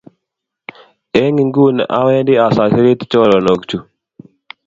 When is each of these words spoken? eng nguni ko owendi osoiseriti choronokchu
eng 1.21 1.37
nguni 1.47 1.81
ko 1.85 1.89
owendi 1.99 2.33
osoiseriti 2.45 3.03
choronokchu 3.11 3.77